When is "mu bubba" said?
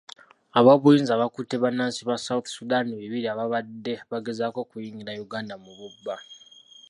5.63-6.15